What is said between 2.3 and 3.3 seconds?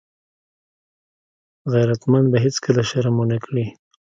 به هېڅکله شرم